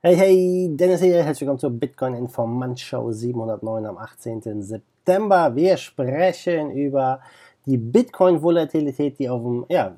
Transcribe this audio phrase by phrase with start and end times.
[0.00, 4.62] Hey, hey, Dennis hier, herzlich willkommen zur Bitcoin Informant Show 709 am 18.
[4.62, 5.56] September.
[5.56, 7.20] Wir sprechen über
[7.66, 9.96] die Bitcoin-Volatilität, die auf dem ja,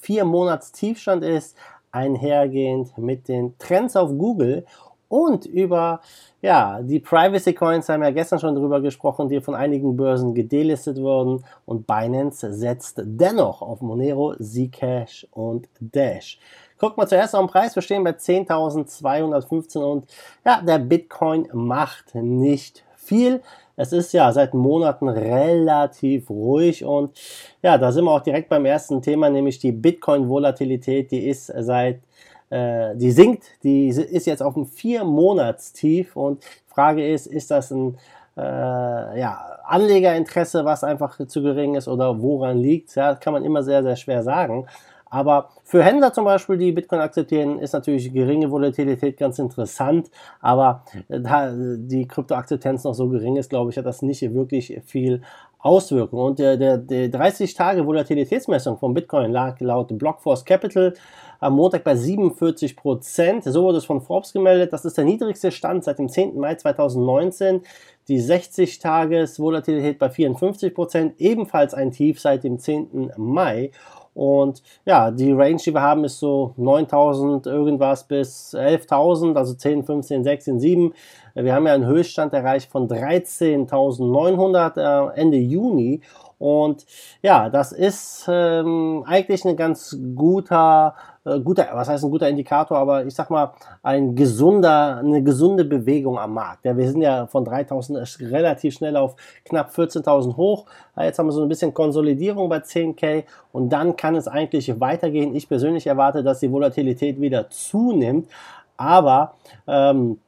[0.00, 1.56] vier Monats Tiefstand ist,
[1.90, 4.64] einhergehend mit den Trends auf Google
[5.08, 6.00] und über
[6.40, 10.98] ja, die Privacy Coins haben wir gestern schon drüber gesprochen, die von einigen Börsen gedelistet
[10.98, 16.38] wurden und Binance setzt dennoch auf Monero, Zcash und Dash.
[16.80, 17.74] Guck mal zuerst den Preis.
[17.74, 20.06] Wir stehen bei 10.215 und
[20.46, 23.42] ja, der Bitcoin macht nicht viel.
[23.76, 27.18] Es ist ja seit Monaten relativ ruhig und
[27.62, 31.10] ja, da sind wir auch direkt beim ersten Thema, nämlich die Bitcoin-Volatilität.
[31.10, 32.00] Die ist seit
[32.48, 37.70] äh, die sinkt, die ist jetzt auf einem vier Monatstief und Frage ist, ist das
[37.70, 37.98] ein
[38.38, 42.94] äh, ja, Anlegerinteresse, was einfach zu gering ist oder woran liegt?
[42.94, 44.66] Ja, kann man immer sehr, sehr schwer sagen.
[45.10, 50.08] Aber für Händler zum Beispiel, die Bitcoin akzeptieren, ist natürlich geringe Volatilität ganz interessant.
[50.40, 55.22] Aber da die Kryptoakzeptanz noch so gering ist, glaube ich, hat das nicht wirklich viel
[55.58, 56.22] Auswirkungen.
[56.22, 60.94] Und der, der, der 30-Tage-Volatilitätsmessung von Bitcoin lag laut Blockforce Capital
[61.40, 63.44] am Montag bei 47 Prozent.
[63.44, 64.72] So wurde es von Forbes gemeldet.
[64.72, 66.38] Das ist der niedrigste Stand seit dem 10.
[66.38, 67.62] Mai 2019.
[68.08, 73.12] Die 60-Tages-Volatilität bei 54 Prozent, ebenfalls ein Tief seit dem 10.
[73.16, 73.70] Mai.
[74.14, 79.84] Und ja, die Range, die wir haben, ist so 9000 irgendwas bis 11.000, also 10,
[79.84, 80.92] 15, 16, 7.
[81.34, 86.02] Wir haben ja einen Höchststand erreicht von 13.900 äh, Ende Juni.
[86.40, 86.86] Und
[87.20, 90.94] ja, das ist ähm, eigentlich ein ganz guter,
[91.26, 93.52] äh, guter, was heißt ein guter Indikator, aber ich sag mal,
[93.82, 96.64] ein gesunder, eine gesunde Bewegung am Markt.
[96.64, 100.64] Ja, wir sind ja von 3000 relativ schnell auf knapp 14.000 hoch.
[100.96, 105.36] Jetzt haben wir so ein bisschen Konsolidierung bei 10k und dann kann es eigentlich weitergehen.
[105.36, 108.30] Ich persönlich erwarte, dass die Volatilität wieder zunimmt,
[108.78, 109.34] aber
[109.66, 110.18] ähm,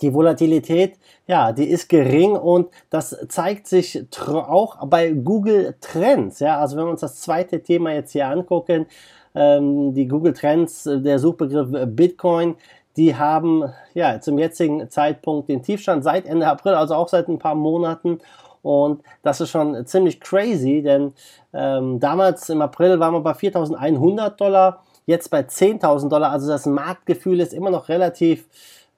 [0.00, 6.40] die Volatilität, ja, die ist gering und das zeigt sich auch bei Google Trends.
[6.40, 8.86] Ja, also wenn wir uns das zweite Thema jetzt hier angucken,
[9.34, 12.56] ähm, die Google Trends, äh, der Suchbegriff Bitcoin,
[12.96, 13.64] die haben
[13.94, 18.18] ja zum jetzigen Zeitpunkt den Tiefstand seit Ende April, also auch seit ein paar Monaten.
[18.62, 21.12] Und das ist schon ziemlich crazy, denn
[21.52, 26.32] ähm, damals im April waren wir bei 4.100 Dollar, jetzt bei 10.000 Dollar.
[26.32, 28.48] Also das Marktgefühl ist immer noch relativ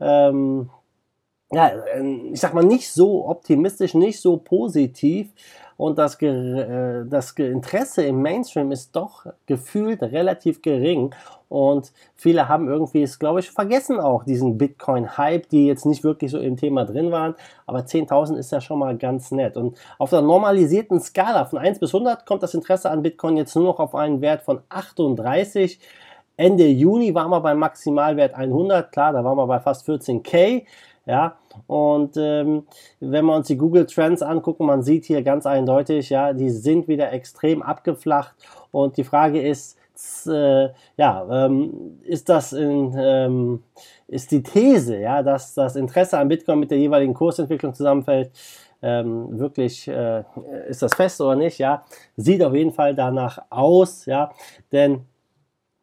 [0.00, 0.70] ähm,
[1.52, 5.32] ja, ähm, ich sag mal, nicht so optimistisch, nicht so positiv.
[5.76, 11.14] Und das, äh, das Interesse im Mainstream ist doch gefühlt relativ gering.
[11.48, 16.30] Und viele haben irgendwie es, glaube ich, vergessen auch, diesen Bitcoin-Hype, die jetzt nicht wirklich
[16.30, 17.34] so im Thema drin waren.
[17.66, 19.56] Aber 10.000 ist ja schon mal ganz nett.
[19.56, 23.56] Und auf der normalisierten Skala von 1 bis 100 kommt das Interesse an Bitcoin jetzt
[23.56, 25.80] nur noch auf einen Wert von 38.
[26.36, 28.92] Ende Juni waren wir beim Maximalwert 100.
[28.92, 30.64] Klar, da waren wir bei fast 14k.
[31.10, 32.68] Ja, und ähm,
[33.00, 36.86] wenn wir uns die Google Trends angucken, man sieht hier ganz eindeutig, ja, die sind
[36.86, 38.36] wieder extrem abgeflacht.
[38.70, 39.76] Und die Frage ist,
[40.28, 43.64] äh, ja, ähm, ist das in, ähm,
[44.06, 48.30] ist die These, ja, dass das Interesse an Bitcoin mit der jeweiligen Kursentwicklung zusammenfällt,
[48.80, 50.22] ähm, wirklich, äh,
[50.68, 51.82] ist das fest oder nicht, ja,
[52.16, 54.30] sieht auf jeden Fall danach aus, ja,
[54.70, 55.06] denn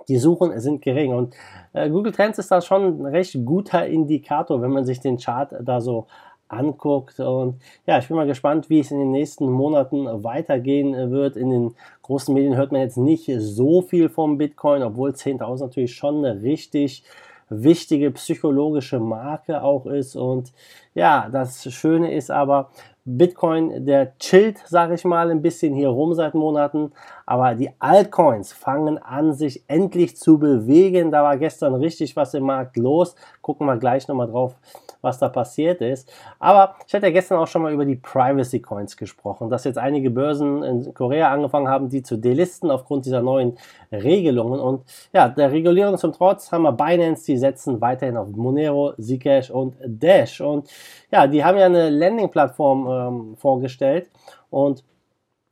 [0.07, 1.13] die Suchen sind gering.
[1.13, 1.35] Und
[1.73, 5.53] äh, Google Trends ist da schon ein recht guter Indikator, wenn man sich den Chart
[5.61, 6.07] da so
[6.49, 7.19] anguckt.
[7.19, 11.35] Und ja, ich bin mal gespannt, wie es in den nächsten Monaten weitergehen wird.
[11.35, 15.95] In den großen Medien hört man jetzt nicht so viel vom Bitcoin, obwohl 10.000 natürlich
[15.95, 17.03] schon eine richtig
[17.49, 20.15] wichtige psychologische Marke auch ist.
[20.15, 20.51] Und
[20.93, 22.69] ja, das Schöne ist aber,
[23.09, 26.91] Bitcoin, der chillt, sage ich mal, ein bisschen hier rum seit Monaten,
[27.25, 31.09] aber die Altcoins fangen an, sich endlich zu bewegen.
[31.09, 33.15] Da war gestern richtig was im Markt los.
[33.41, 34.55] Gucken wir gleich nochmal drauf,
[35.01, 36.11] was da passiert ist.
[36.39, 39.77] Aber ich hatte ja gestern auch schon mal über die Privacy Coins gesprochen, dass jetzt
[39.77, 43.57] einige Börsen in Korea angefangen haben, die zu delisten aufgrund dieser neuen
[43.91, 44.59] Regelungen.
[44.59, 49.49] Und ja, der Regulierung zum Trotz haben wir Binance, die setzen weiterhin auf Monero, Zcash
[49.49, 50.41] und Dash.
[50.41, 50.69] Und
[51.11, 54.09] ja, die haben ja eine Landing-Plattform ähm, vorgestellt
[54.49, 54.83] und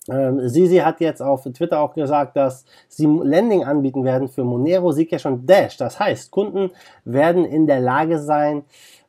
[0.10, 4.94] ähm, Sisi hat jetzt auf Twitter auch gesagt, dass sie Landing anbieten werden für Monero,
[4.94, 5.78] Zcash und Dash.
[5.78, 6.72] Das heißt, Kunden
[7.06, 8.64] werden in der Lage sein,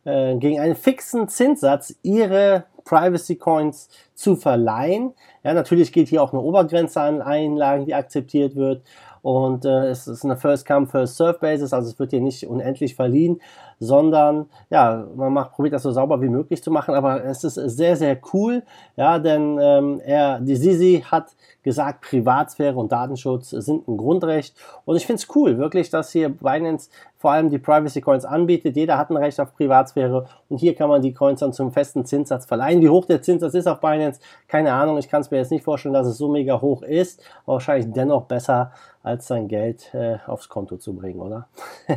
[0.06, 5.12] äh, gegen einen fixen Zinssatz ihre Privacy Coins zu verleihen.
[5.44, 8.82] Ja, natürlich gilt hier auch eine Obergrenze an Einlagen, die akzeptiert wird.
[9.22, 12.46] Und äh, es ist eine First Come, First Serve Basis, also es wird hier nicht
[12.46, 13.40] unendlich verliehen.
[13.78, 17.54] Sondern ja, man macht, probiert das so sauber wie möglich zu machen, aber es ist
[17.54, 18.62] sehr, sehr cool,
[18.96, 24.96] ja, denn ähm, er, die Sisi hat gesagt, Privatsphäre und Datenschutz sind ein Grundrecht und
[24.96, 28.76] ich finde es cool, wirklich, dass hier Binance vor allem die Privacy Coins anbietet.
[28.76, 32.04] Jeder hat ein Recht auf Privatsphäre und hier kann man die Coins dann zum festen
[32.04, 32.80] Zinssatz verleihen.
[32.82, 34.98] Wie hoch der Zinssatz ist auf Binance, keine Ahnung.
[34.98, 37.92] Ich kann es mir jetzt nicht vorstellen, dass es so mega hoch ist, aber wahrscheinlich
[37.92, 38.72] dennoch besser,
[39.02, 41.48] als sein Geld äh, aufs Konto zu bringen, oder?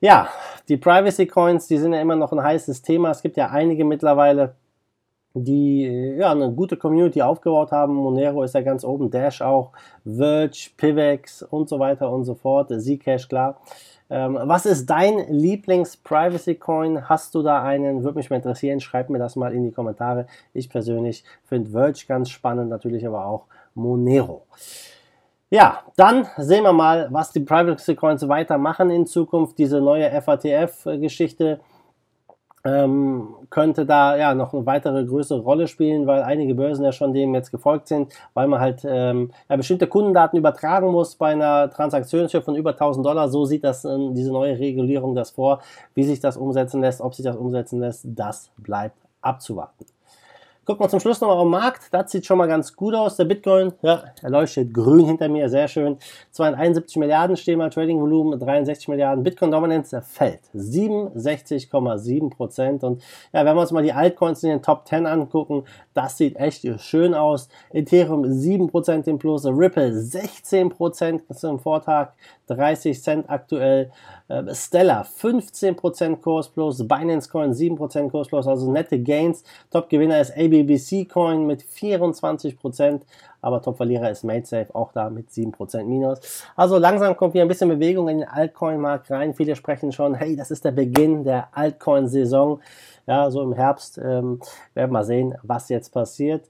[0.00, 0.28] ja,
[0.68, 3.10] die Privacy Coins, die sind ja immer noch ein heißes Thema.
[3.10, 4.54] Es gibt ja einige mittlerweile
[5.36, 7.94] die äh, ja, eine gute Community aufgebaut haben.
[7.94, 9.72] Monero ist ja ganz oben, Dash auch,
[10.04, 13.60] Verge, Pivex und so weiter und so fort, Zcash, klar.
[14.08, 17.08] Ähm, was ist dein Lieblings-Privacy-Coin?
[17.08, 18.04] Hast du da einen?
[18.04, 18.80] Würde mich mal interessieren.
[18.80, 20.26] Schreib mir das mal in die Kommentare.
[20.54, 24.46] Ich persönlich finde Verge ganz spannend, natürlich aber auch Monero.
[25.50, 29.58] Ja, dann sehen wir mal, was die Privacy Coins weitermachen in Zukunft.
[29.58, 31.60] Diese neue FATF-Geschichte
[32.64, 37.12] ähm, könnte da ja noch eine weitere größere Rolle spielen, weil einige Börsen ja schon
[37.12, 41.70] dem jetzt gefolgt sind, weil man halt ähm, ja, bestimmte Kundendaten übertragen muss bei einer
[41.70, 43.28] Transaktionshöhe von über 1000 Dollar.
[43.28, 45.60] So sieht das äh, diese neue Regulierung das vor.
[45.94, 49.86] Wie sich das umsetzen lässt, ob sich das umsetzen lässt, das bleibt abzuwarten.
[50.66, 51.82] Gucken wir zum Schluss nochmal den Markt.
[51.92, 53.14] Das sieht schon mal ganz gut aus.
[53.14, 55.96] Der Bitcoin, ja, er leuchtet grün hinter mir, sehr schön.
[56.32, 59.22] 271 Milliarden stehen mal Trading-Volumen, 63 Milliarden.
[59.22, 62.82] Bitcoin-Dominance fällt 67,7 Prozent.
[62.82, 63.00] Und
[63.32, 65.62] ja, wenn wir uns mal die Altcoins in den Top 10 angucken,
[65.94, 67.48] das sieht echt schön aus.
[67.70, 72.08] Ethereum 7 Prozent im Plus, Ripple 16 Prozent zum Vortag,
[72.46, 73.90] 30 Cent aktuell.
[74.28, 79.44] Äh, Stellar 15% Kurs plus, Binance Coin 7% Kurs plus, also nette Gains.
[79.70, 83.02] Top-Gewinner ist ABBC Coin mit 24%,
[83.40, 86.44] aber Top-Verlierer ist MadeSafe auch da mit 7% Minus.
[86.56, 89.34] Also langsam kommt wieder ein bisschen Bewegung in den Altcoin-Markt rein.
[89.34, 92.60] Viele sprechen schon, hey, das ist der Beginn der Altcoin-Saison.
[93.06, 94.40] Ja, so im Herbst ähm,
[94.74, 96.48] werden wir mal sehen, was jetzt passiert.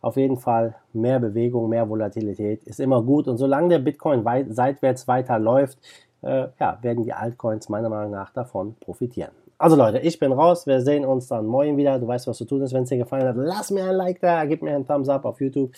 [0.00, 3.28] Auf jeden Fall mehr Bewegung, mehr Volatilität ist immer gut.
[3.28, 5.78] Und solange der Bitcoin weit, seitwärts weiter läuft,
[6.22, 9.32] äh, ja, werden die Altcoins meiner Meinung nach davon profitieren.
[9.60, 10.68] Also Leute, ich bin raus.
[10.68, 11.98] Wir sehen uns dann morgen wieder.
[11.98, 12.72] Du weißt, was zu tun ist.
[12.72, 15.24] Wenn es dir gefallen hat, lass mir ein Like da, gib mir einen Thumbs up
[15.24, 15.72] auf YouTube.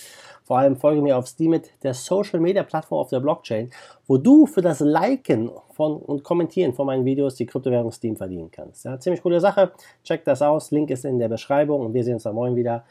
[0.45, 3.71] Vor allem folge mir auf Steemit, der Social Media Plattform auf der Blockchain,
[4.07, 8.51] wo du für das Liken von und Kommentieren von meinen Videos die Kryptowährung Steam verdienen
[8.51, 8.85] kannst.
[8.85, 9.73] Ja, ziemlich coole Sache.
[10.05, 10.71] Check das aus.
[10.71, 12.85] Link ist in der Beschreibung und wir sehen uns dann morgen wieder.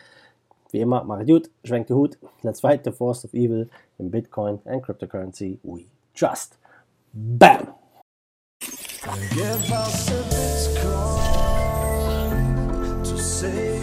[0.71, 2.17] Wie immer, mach gut, schwenk den Hut.
[2.61, 3.67] Fight the force of evil
[3.97, 6.57] in Bitcoin and cryptocurrency we trust.
[7.13, 7.73] Bam!
[9.33, 11.09] Give us a Bitcoin
[13.03, 13.78] to save